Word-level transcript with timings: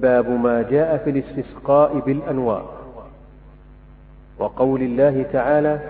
باب 0.00 0.30
ما 0.30 0.62
جاء 0.62 0.96
في 1.04 1.10
الاستسقاء 1.10 1.98
بالأنواع. 1.98 2.62
وقول 4.38 4.82
الله 4.82 5.26
تعالى 5.32 5.80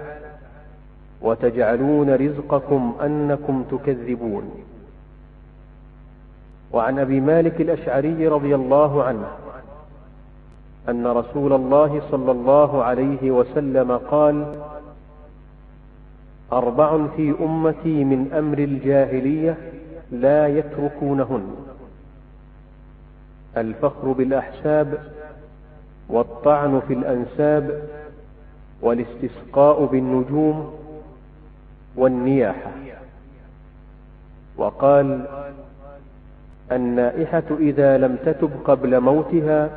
وتجعلون 1.23 2.15
رزقكم 2.15 2.95
أنكم 3.03 3.65
تكذبون. 3.71 4.51
وعن 6.73 6.99
أبي 6.99 7.21
مالك 7.21 7.61
الأشعري 7.61 8.29
رضي 8.29 8.55
الله 8.55 9.05
عنه 9.05 9.27
أن 10.89 11.07
رسول 11.07 11.53
الله 11.53 12.03
صلى 12.11 12.31
الله 12.31 12.85
عليه 12.85 13.31
وسلم 13.31 13.97
قال 13.97 14.55
أربع 16.53 17.07
في 17.17 17.35
أمتي 17.41 18.05
من 18.05 18.33
أمر 18.33 18.59
الجاهلية 18.59 19.57
لا 20.13 20.49
يتركونهن. 20.49 21.47
الفخر 23.57 24.13
بالأحساب 24.13 24.99
والطعن 26.09 26.81
في 26.89 26.95
الأنساب 26.95 27.83
والاستسقاء 28.83 29.85
بالنجوم 29.85 30.75
والنياحة. 31.97 32.71
وقال 34.57 35.27
النائحة 36.73 37.43
إذا 37.59 37.99
لم 37.99 38.17
تتب 38.17 38.51
قبل 38.65 39.01
موتها 39.01 39.71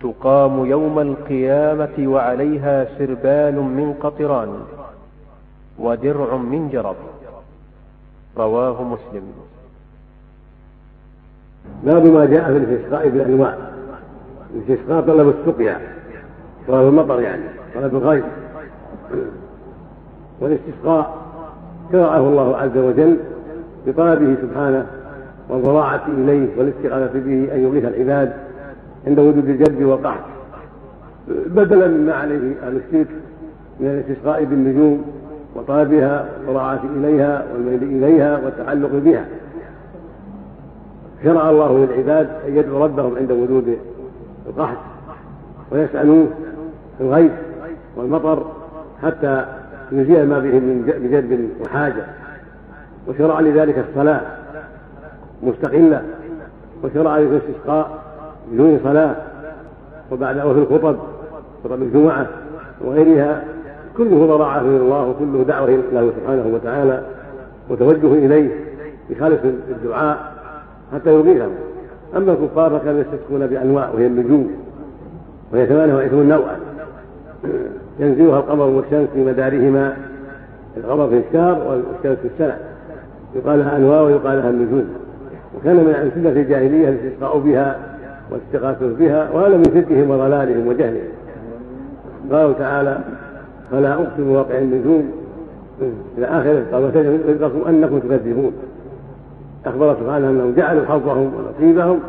تقام 0.00 0.66
يوم 0.66 0.98
القيامة 0.98 1.94
وعليها 1.98 2.98
سربال 2.98 3.54
من 3.54 3.94
قطران 4.02 4.62
ودرع 5.78 6.36
من 6.36 6.68
جرب. 6.68 6.96
رواه 8.36 8.82
مسلم. 8.82 9.32
باب 11.84 12.06
ما 12.06 12.24
جاء 12.24 12.44
في 12.44 12.56
الاستسقاء 12.56 13.08
بالأنواع. 13.08 13.54
الاستسقاء 14.54 15.00
طلب 15.00 15.34
السقيا 15.40 15.80
طلب 16.68 16.88
المطر 16.88 17.20
يعني 17.20 17.42
طلب 17.74 17.94
الغيث 17.94 18.24
والاستسقاء 20.40 21.14
شرعه 21.92 22.28
الله 22.28 22.56
عز 22.56 22.76
وجل 22.78 23.16
بطلبه 23.86 24.36
سبحانه 24.42 24.86
والضراعة 25.48 26.02
إليه 26.08 26.48
والاستغاثة 26.58 27.18
به 27.20 27.54
أن 27.54 27.60
يغيث 27.60 27.84
العباد 27.84 28.32
عند 29.06 29.18
وجود 29.18 29.48
الجد 29.48 29.82
والقحط. 29.82 30.24
بدلا 31.28 31.88
مما 31.88 32.14
عليه 32.14 32.54
أهل 32.62 32.76
الشرك 32.76 33.08
من 33.80 33.86
الاستسقاء 33.86 34.44
بالنجوم 34.44 35.04
وطلبها 35.54 36.28
والضراعة 36.38 36.80
إليها 36.96 37.44
والميل 37.52 37.82
إليها 37.82 38.40
والتعلق 38.44 38.90
بها. 38.92 39.24
شرع 41.24 41.50
الله 41.50 41.78
للعباد 41.78 42.28
أن 42.48 42.56
يدعوا 42.56 42.84
ربهم 42.84 43.16
عند 43.16 43.32
وجود 43.32 43.78
القحط 44.46 44.76
ويسألوه 45.70 46.26
الغيث 47.00 47.32
والمطر 47.96 48.46
حتى 49.02 49.44
يزيل 49.92 50.28
ما 50.28 50.38
بهم 50.38 50.62
من 50.62 51.08
جدب 51.12 51.48
وحاجة. 51.64 52.04
وشرع 53.08 53.40
لذلك 53.40 53.84
الصلاة 53.88 54.20
مستقلة. 55.42 56.02
وشرع 56.84 57.18
للاستسقاء 57.18 58.02
بدون 58.52 58.80
صلاة. 58.84 59.16
وبعد 60.12 60.38
وفي 60.38 60.58
الخطب 60.58 60.96
خطب 61.64 61.82
الجمعة 61.82 62.26
وغيرها 62.80 63.44
كله 63.96 64.26
ضراعة 64.26 64.60
إلى 64.60 64.76
الله 64.76 65.02
وكله 65.02 65.44
دعوة 65.44 65.68
له 65.92 66.12
سبحانه 66.20 66.50
وتعالى 66.54 67.02
وتوجه 67.70 68.26
إليه 68.26 68.50
بخالص 69.10 69.40
الدعاء 69.70 70.34
حتى 70.94 71.14
يرضيهم. 71.14 71.50
أما 72.16 72.32
الكفار 72.32 72.78
فكانوا 72.78 73.00
يستسقون 73.00 73.46
بأنواع 73.46 73.90
وهي 73.90 74.06
النجوم 74.06 74.50
وهي 75.52 75.66
ثمانية 75.66 75.94
وعشرون 75.94 76.28
نوعا 76.28 76.56
ينزلها 77.98 78.38
القمر 78.38 78.64
والشمس 78.64 79.08
في 79.14 79.24
مدارهما 79.24 79.96
القمر 80.76 81.08
في 81.08 81.22
الشهر 81.28 81.58
والشمس 81.68 82.18
في 82.18 82.28
السنة. 82.34 82.58
يقال 83.34 83.58
لها 83.58 83.76
أنواع 83.76 84.00
ويقال 84.00 84.38
لها 84.38 84.50
النجوم. 84.50 84.84
وكان 85.56 85.76
من 85.76 85.94
أمثلة 85.94 86.40
الجاهلية 86.42 86.88
الاستسقاء 86.88 87.38
بها 87.38 87.78
والاستغاثة 88.30 88.96
بها 88.98 89.30
وهذا 89.30 89.56
من 89.56 89.64
شركهم 89.64 90.10
وضلالهم 90.10 90.66
وجهلهم. 90.66 91.08
قال 92.32 92.58
تعالى 92.58 92.98
فلا 93.70 93.94
أقسم 93.94 94.24
بواقع 94.24 94.58
النجوم. 94.58 95.10
إلى 96.18 96.26
آخره 96.26 96.64
قال 96.72 96.84
رزقكم 97.28 97.68
أنكم 97.68 97.98
تكذبون. 97.98 98.52
أخبر 99.66 99.96
سبحانه 100.00 100.30
أنهم 100.30 100.54
جعلوا 100.56 100.86
حظهم 100.86 101.32
ونصيبهم 101.34 102.00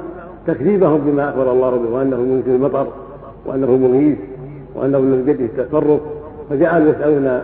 تكذيبهم 0.47 0.97
بما 0.97 1.29
أخبر 1.29 1.51
الله 1.51 1.69
به 1.69 1.89
وأنه 1.89 2.17
ينزل 2.17 2.55
المطر 2.55 2.87
وأنه 3.45 3.77
مغيث 3.77 4.17
وأنه 4.75 4.99
من 4.99 5.23
بيده 5.25 5.45
التصرف 5.45 5.99
فجعلوا 6.49 6.91
يسألون 6.91 7.41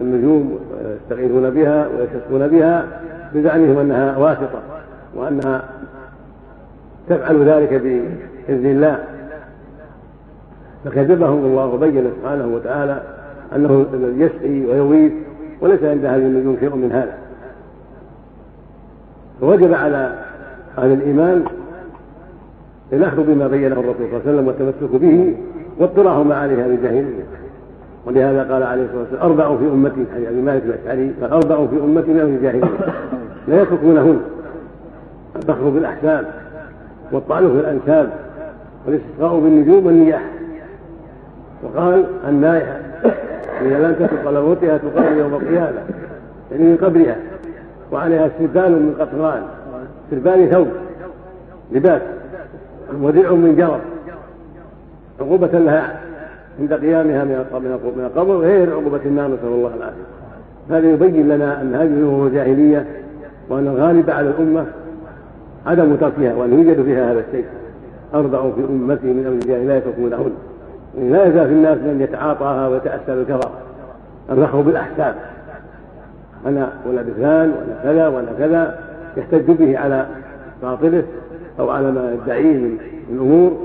النجوم 0.00 0.58
ويستغيثون 0.84 1.50
بها 1.50 1.88
ويستسقون 1.88 2.48
بها 2.48 2.86
بزعمهم 3.34 3.78
أنها 3.78 4.16
واسطة 4.16 4.60
وأنها 5.16 5.62
تفعل 7.08 7.48
ذلك 7.48 7.74
بإذن 7.74 8.66
الله. 8.66 8.98
فكذبهم 10.84 11.44
الله 11.44 11.66
وبين 11.66 12.10
سبحانه 12.20 12.54
وتعالى 12.54 13.02
أنه 13.56 13.86
يسقي 14.18 14.64
ويغيث 14.64 15.12
وليس 15.60 15.82
عند 15.82 16.04
هذه 16.04 16.16
النجوم 16.16 16.56
شيء 16.60 16.76
من 16.76 16.92
هذا. 16.92 17.21
فوجب 19.42 19.74
على 19.74 20.12
أهل 20.78 20.92
الإيمان 20.92 21.44
الأخذ 22.92 23.22
بما 23.22 23.48
بينه 23.48 23.80
الرسول 23.80 23.94
صلى 23.96 24.06
الله 24.06 24.20
عليه 24.26 24.32
وسلم 24.32 24.46
والتمسك 24.46 25.00
به 25.00 25.34
واضطراه 25.78 26.22
ما 26.22 26.34
عليه 26.34 26.66
هذه 26.66 26.74
الجاهلية. 26.74 27.24
ولهذا 28.06 28.52
قال 28.52 28.62
عليه 28.62 28.84
الصلاة 28.84 29.00
والسلام 29.00 29.22
أربع 29.22 29.56
في 29.56 29.64
أمتي 29.64 30.04
حديث 30.14 30.28
أبي 30.28 30.40
مالك 30.40 30.62
الأشعري 30.64 31.12
قال 31.20 31.30
أربع 31.30 31.66
في 31.66 31.76
أمتي 31.84 32.10
من 32.10 32.20
أهل 32.20 32.28
الجاهلية. 32.28 32.70
لا 33.48 33.62
يتركونهن. 33.62 34.20
الفخر 35.36 35.68
بالأحساب 35.68 36.26
والطعن 37.12 37.48
في 37.48 37.60
الأنساب 37.60 38.10
والاستسقاء 38.86 39.40
بالنجوم 39.40 39.86
والنياح. 39.86 40.22
وقال 41.62 42.04
النائحة 42.28 42.78
إذا 43.62 43.88
لم 43.88 44.06
تكن 44.06 44.16
قبل 44.16 44.40
موتها 44.40 44.78
تقام 44.78 45.18
يوم 45.18 45.34
القيامة 45.34 45.78
يعني 46.52 46.64
من 46.64 46.76
قبرها. 46.76 47.16
وعليها 47.92 48.30
سربال 48.38 48.72
من 48.72 48.94
قطران. 49.00 49.42
سربال 50.10 50.50
ثوب. 50.50 50.68
لباس. 51.72 52.02
ودرع 53.02 53.30
من 53.30 53.56
جرب 53.56 53.80
عقوبة 55.20 55.58
لها 55.58 56.00
عند 56.60 56.72
قيامها 56.72 57.24
من 57.24 58.10
القبر 58.14 58.36
غير 58.36 58.70
عقوبة 58.70 59.00
النار 59.06 59.26
نسأل 59.26 59.48
الله 59.48 59.70
العافية. 59.76 60.02
هذا 60.70 60.90
يبين 60.90 61.28
لنا 61.28 61.60
أن 61.60 61.74
هذه 61.74 61.86
الأمور 61.86 62.26
الجاهلية 62.26 62.86
وأن 63.48 63.66
الغالب 63.66 64.10
على 64.10 64.28
الأمة 64.28 64.66
عدم 65.66 65.96
تركها 65.96 66.34
وأن 66.34 66.52
يوجد 66.52 66.82
فيها 66.82 67.12
هذا 67.12 67.20
الشيء. 67.20 67.44
أربع 68.14 68.40
في 68.40 68.60
أمتي 68.70 69.06
من 69.06 69.26
أمر 69.26 69.34
الجاهلية 69.34 69.74
يتركونهن. 69.74 70.32
لا 70.98 71.26
يزال 71.26 71.46
في 71.46 71.52
الناس 71.52 71.78
من 71.78 72.00
يتعاطاها 72.00 72.68
ويتأسى 72.68 73.02
بالكفر. 73.06 73.50
الرخو 74.30 74.62
بالأحساب. 74.62 75.14
أنا 76.46 76.72
ولا 76.86 77.02
بفلان 77.02 77.50
ولا 77.50 77.82
كذا 77.82 78.08
ولا 78.08 78.32
كذا 78.38 78.78
يحتج 79.16 79.50
به 79.50 79.78
على 79.78 80.06
باطله 80.62 81.02
أو 81.60 81.70
على 81.70 81.92
ما 81.92 82.14
يدعيه 82.14 82.56
من 82.56 82.78
الأمور 83.12 83.58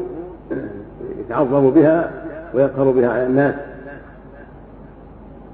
يتعظم 1.19 1.69
بها 1.69 2.11
ويقهر 2.53 2.91
بها 2.91 3.09
على 3.09 3.25
الناس. 3.25 3.55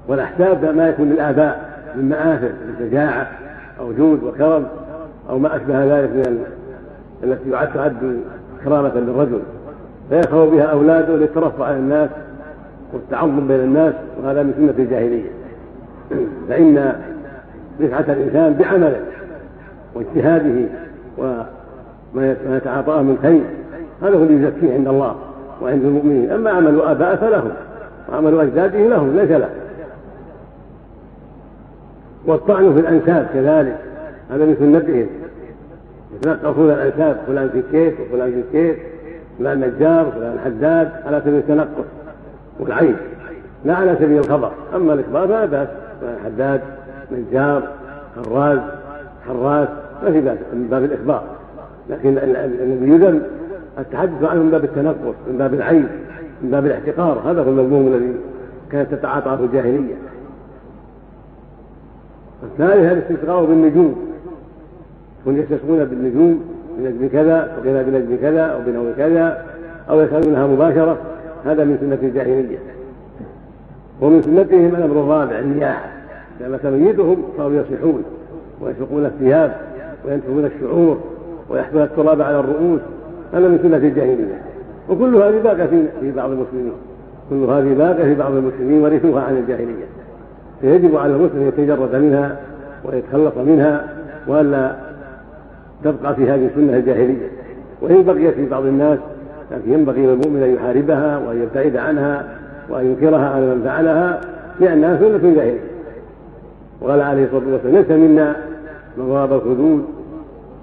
والأحساب 0.08 0.76
ما 0.76 0.88
يكون 0.88 1.10
للآباء 1.10 1.80
من 1.96 2.08
مآثر 2.08 2.48
من 2.48 2.76
شجاعة 2.78 3.30
أو 3.80 3.92
جود 3.92 4.22
وكرم 4.22 4.66
أو 5.30 5.38
ما 5.38 5.56
أشبه 5.56 5.84
ذلك 5.84 6.10
من 6.10 6.44
التي 7.24 7.50
تعد 7.74 8.20
كرامة 8.64 8.94
للرجل. 8.94 9.40
فيخلو 10.10 10.50
بها 10.50 10.64
أولاده 10.64 11.16
للترفع 11.16 11.64
على 11.64 11.76
الناس 11.76 12.10
والتعظم 12.92 13.48
بين 13.48 13.60
الناس 13.60 13.94
وهذا 14.22 14.42
من 14.42 14.54
سنة 14.56 14.84
الجاهلية. 14.84 15.30
فإن 16.48 16.92
رفعة 17.80 18.04
الإنسان 18.08 18.54
بعمله 18.54 19.00
واجتهاده 19.94 20.68
وما 21.18 22.36
يتعاطاه 22.56 23.02
من 23.02 23.18
خير 23.22 23.40
هذا 24.02 24.16
هو 24.18 24.22
اللي 24.22 24.48
يزكيه 24.48 24.74
عند 24.74 24.88
الله 24.88 25.16
وعند 25.62 25.84
المؤمنين. 25.84 26.30
أما 26.30 26.50
عمل 26.50 26.80
آباء 26.80 27.16
فلهم 27.16 27.50
وعمل 28.08 28.40
أجداده 28.40 28.78
لهم 28.78 29.16
ليس 29.16 29.30
له. 29.30 29.48
والطعن 32.26 32.74
في 32.74 32.80
الأنساب 32.80 33.26
كذلك 33.34 33.76
هذا 34.30 34.44
من 34.44 34.56
سنتهم 34.58 35.06
يتنقصون 36.14 36.70
الأنساب 36.70 37.16
فلان 37.26 37.48
في 37.48 37.62
كيف 37.72 38.00
وفلان 38.00 38.32
في 38.32 38.42
كيف 38.52 38.76
فلان 39.38 39.60
نجار 39.60 40.08
وفلان 40.08 40.38
حداد 40.44 40.90
على 41.06 41.20
سبيل 41.20 41.38
التنقص 41.38 41.84
والعين 42.60 42.96
لا 43.64 43.74
على 43.74 43.96
سبيل 44.00 44.18
الخبر. 44.18 44.52
أما 44.74 44.94
الإخبار 44.94 45.26
فلا 45.26 45.44
بأس. 45.44 45.68
فلان 45.68 45.83
حداد 46.24 46.60
نجار 47.12 47.68
خراز 48.16 48.58
حراس 49.28 49.68
ما 50.04 50.12
في 50.12 50.20
بأس 50.20 50.38
من 50.52 50.68
باب 50.70 50.84
الإخبار. 50.84 51.24
لكن 51.90 52.18
الذي 52.18 52.90
يذم 52.90 53.22
التحدث 53.78 54.22
عنه 54.22 54.42
من 54.42 54.50
باب 54.50 54.64
التنقص 54.64 55.14
من 55.28 55.38
باب 55.38 55.54
العيب 55.54 55.86
من 56.42 56.50
باب 56.50 56.66
الاحتقار. 56.66 57.30
هذا 57.30 57.42
هو 57.42 57.48
المذموم 57.48 57.86
الذي 57.86 58.14
كانت 58.70 58.94
تتعاطاه 58.94 59.34
الجاهلية. 59.34 59.94
الثالث 62.42 62.92
الاستسقاء 62.92 63.44
بالنجوم. 63.44 64.14
هم 65.26 65.36
يستسقون 65.36 65.84
بالنجوم 65.84 66.44
بنجم 66.78 67.08
كذا 67.08 67.56
وكذا 67.60 67.82
بنجم 67.82 68.16
كذا 68.20 68.42
أو 68.42 68.60
بنوع 68.66 68.92
كذا 68.96 69.44
أو 69.90 70.00
يسألونها 70.00 70.46
مباشرة. 70.46 70.98
هذا 71.44 71.64
من 71.64 71.78
سنة 71.80 72.08
الجاهلية. 72.08 72.58
ومن 74.00 74.22
سنتهم 74.22 74.74
الأمر 74.74 75.00
الرابع 75.00 75.38
النياحة 75.38 75.88
لما 76.40 76.56
تميتهم 76.56 77.22
صاروا 77.36 77.56
يصيحون 77.56 78.02
ويسوقون 78.60 79.06
الثياب 79.06 79.56
وينتفون 80.06 80.44
الشعور 80.44 80.98
ويحفظون 81.50 81.82
التراب 81.82 82.22
على 82.22 82.40
الرؤوس 82.40 82.80
هذا 83.32 83.48
من 83.48 83.58
سنة 83.62 83.76
الجاهلية. 83.76 84.42
وكل 84.88 85.16
هذه 85.16 85.42
باقية 85.42 85.66
في 86.00 86.10
بعض 86.16 86.30
المسلمين. 86.30 86.72
كل 87.30 87.36
هذه 87.36 87.74
باقية 87.74 88.04
في 88.04 88.14
بعض 88.14 88.32
المسلمين 88.32 88.82
ورثوها 88.82 89.22
عن 89.22 89.36
الجاهلية. 89.36 89.84
فيجب 90.60 90.96
على 90.96 91.12
المسلم 91.12 91.40
أن 91.40 91.48
يتجرد 91.48 91.94
منها 91.94 92.36
ويتخلص 92.84 93.36
منها 93.36 93.84
وألا 94.26 94.76
تبقى 95.84 96.14
في 96.14 96.30
هذه 96.30 96.46
السنة 96.46 96.76
الجاهلية. 96.76 97.28
وإن 97.82 98.02
بقيت 98.02 98.34
في 98.34 98.46
بعض 98.46 98.64
الناس 98.64 98.98
لكن 99.50 99.72
ينبغي 99.72 100.06
للمؤمن 100.06 100.42
أن 100.42 100.54
يحاربها 100.54 101.18
وأن 101.18 101.42
يبتعد 101.42 101.76
عنها 101.76 102.24
وأن 102.70 102.86
ينكرها 102.86 103.28
على 103.28 103.46
من 103.46 103.62
فعلها 103.64 104.20
لأنها 104.60 104.98
سنة 104.98 105.34
جاهلية. 105.34 105.60
وقال 106.80 107.00
عليه 107.00 107.24
الصلاة 107.24 107.52
والسلام 107.52 107.74
ليس 107.74 107.90
منا 107.90 108.36
من 108.96 109.08
ضرب 109.08 109.32
الخدود 109.32 109.84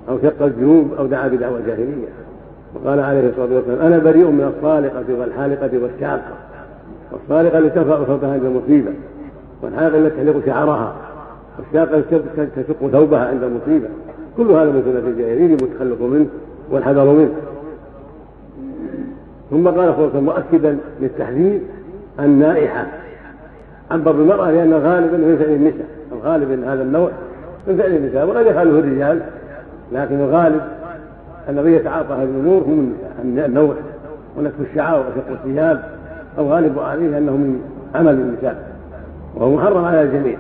أو 0.10 0.18
شق 0.24 0.44
الجنوب 0.44 0.94
أو 1.00 1.06
دعا 1.06 1.28
بدعوى 1.28 1.62
جاهليه 1.68 2.08
وقال 2.76 3.00
عليه 3.00 3.30
الصلاة 3.30 3.56
والسلام 3.56 3.80
أنا 3.80 3.98
بريء 3.98 4.26
من 4.26 4.54
الصالقة 4.58 5.20
والحالقة 5.20 5.70
والشاقة. 5.84 6.34
والصالقة 7.12 7.58
التي 7.58 7.76
ترفع 7.76 8.06
صوتها 8.06 8.34
عند 8.34 8.46
المصيبة 8.46 8.92
والحالقة 9.62 9.98
التي 9.98 10.16
تحلق 10.16 10.46
شعرها 10.46 10.96
والشاقة 11.60 11.98
التي 11.98 12.64
تشق 12.64 12.88
ثوبها 12.88 13.28
عند 13.28 13.44
المصيبة. 13.44 13.88
كل 14.38 14.52
هذا 14.52 14.72
من 14.72 14.82
سنة 14.86 15.12
الجاهلية 15.12 15.54
يجب 15.54 16.02
منه 16.02 16.28
والحذر 16.72 17.06
منه. 17.06 17.34
ثم 19.52 19.68
قال 19.68 19.76
صلى 19.76 19.82
الله 19.82 19.94
عليه 19.94 20.08
وسلم 20.08 20.26
مؤكدا 20.26 20.78
للتحذير 21.02 21.62
النائحة. 22.20 22.86
عبر 23.92 24.12
بالمرأة 24.12 24.52
لأن 24.52 24.74
غالبا 24.74 25.18
من 25.18 25.38
فعل 25.40 25.50
النساء. 25.50 25.86
الغالب 26.12 26.52
إن 26.52 26.64
هذا 26.64 26.84
النوع 26.84 27.12
من 27.68 27.78
فعل 27.78 27.92
النساء 27.92 28.26
وقد 28.26 28.46
يفعله 28.46 28.80
الرجال. 28.80 29.22
لكن 29.92 30.16
الغالب 30.20 30.62
من 31.50 31.74
يتعاطى 31.74 32.14
هذه 32.14 32.24
الأمور 32.24 32.62
هم 32.62 32.94
النساء 33.24 33.46
النوع. 33.46 33.74
ونكف 34.38 34.62
الشعار 34.72 35.00
وشق 35.00 35.32
الثياب. 35.32 35.84
الغالب 36.38 36.80
عليه 36.80 37.18
أنه 37.18 37.32
من 37.32 37.62
عمل 37.96 38.14
النساء. 38.14 38.72
وهو 39.36 39.56
محرم 39.56 39.86
على 39.86 40.02
الجميع. 40.02 40.38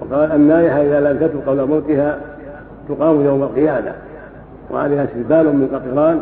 وقال 0.00 0.32
النائحة 0.32 0.82
إذا 0.82 1.00
لم 1.00 1.18
تتب 1.18 1.40
قبل 1.46 1.66
موتها 1.66 2.18
تقام 2.88 3.24
يوم 3.24 3.42
القيامة. 3.42 3.92
وعليها 4.70 5.06
سربال 5.06 5.56
من 5.56 5.68
قطران 5.74 6.20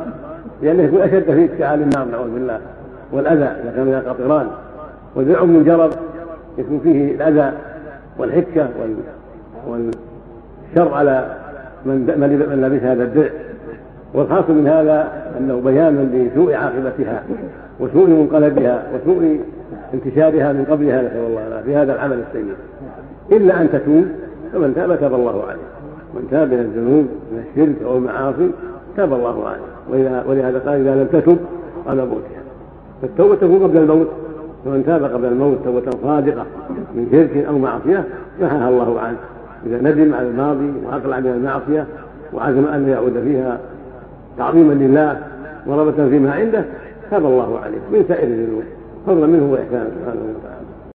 لأنه 0.62 0.82
يكون 0.82 1.00
أشد 1.00 1.24
في 1.24 1.52
اشتعال 1.52 1.82
النار 1.82 2.04
نعوذ 2.04 2.30
بالله. 2.30 2.60
والأذى 3.14 3.44
إذا 3.44 3.72
كان 3.76 3.86
من 3.86 3.94
القطران 3.94 4.46
وذرع 5.16 5.44
من 5.44 5.64
جرب 5.64 5.90
يكون 6.58 6.80
فيه 6.82 7.14
الأذى 7.14 7.52
والحكة 8.18 8.68
والشر 9.66 10.94
على 10.94 11.36
من 11.86 11.96
من 11.96 12.60
لبس 12.62 12.82
هذا 12.82 13.04
الدرع 13.04 13.30
والخاص 14.14 14.50
من 14.50 14.66
هذا 14.66 15.08
أنه 15.38 15.60
بيان 15.64 16.28
لسوء 16.32 16.54
عاقبتها 16.54 17.22
وسوء 17.80 18.08
منقلبها 18.08 18.82
وسوء 18.94 19.40
انتشارها 19.94 20.52
من 20.52 20.64
قبلها 20.70 21.02
نسأل 21.02 21.26
الله 21.26 21.62
في 21.64 21.76
هذا 21.76 21.94
العمل 21.94 22.18
السيء. 22.28 22.54
إلا 23.32 23.60
أن 23.60 23.68
تتوب 23.72 24.04
فمن 24.52 24.74
تاب 24.74 25.00
تاب 25.00 25.14
الله 25.14 25.44
عليه. 25.48 25.62
من 26.14 26.28
تاب 26.30 26.52
من 26.52 26.58
الذنوب 26.58 27.06
من 27.32 27.44
الشرك 27.50 27.82
أو 27.86 27.96
المعاصي 27.96 28.50
تاب 28.96 29.12
الله 29.12 29.48
عليه. 29.48 30.22
ولهذا 30.28 30.58
قال 30.58 30.80
إذا 30.80 30.94
لم 30.94 31.06
تتب 31.12 31.38
قبل 31.86 31.96
موتها. 31.96 32.43
فالتوبة 33.02 33.34
تكون 33.34 33.62
قبل 33.62 33.78
الموت. 33.78 34.08
فمن 34.64 34.82
تاب 34.86 35.04
قبل 35.04 35.24
الموت 35.24 35.58
توبة 35.64 35.90
صادقة 36.02 36.46
من 36.94 37.08
شرك 37.12 37.44
أو 37.44 37.58
معصية 37.58 38.04
محاها 38.40 38.68
الله 38.68 39.00
عنه. 39.00 39.16
إذا 39.66 39.78
ندم 39.78 40.14
على 40.14 40.28
الماضي 40.28 40.72
وأقلع 40.84 41.20
من 41.20 41.26
المعصية 41.26 41.86
وعزم 42.32 42.64
أن 42.66 42.88
يعود 42.88 43.22
فيها 43.24 43.58
تعظيما 44.38 44.72
لله 44.72 45.18
ورغبة 45.66 46.08
فيما 46.08 46.32
عنده 46.32 46.64
تاب 47.10 47.26
الله 47.26 47.58
عليه 47.58 47.78
من 47.92 48.04
سائر 48.08 48.28
الذنوب 48.28 48.62
فضلا 49.06 49.26
منه 49.26 49.52
وإحسانا 49.52 49.90
سبحانه 50.00 50.20
وتعالى. 50.20 50.53